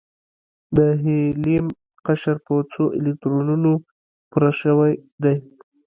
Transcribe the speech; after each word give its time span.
د 0.77 0.79
هیلیم 1.03 1.65
قشر 2.05 2.35
په 2.45 2.53
څو 2.71 2.83
الکترونونو 2.97 3.71
پوره 4.31 4.51
شوی 4.61 4.93
دی؟ 5.23 5.37